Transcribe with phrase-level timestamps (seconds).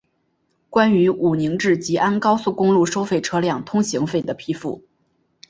[0.71, 4.83] 关于武宁至吉安高速公路收取车辆通行费的批复